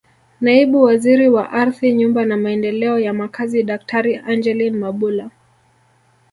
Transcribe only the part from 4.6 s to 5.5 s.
Mabula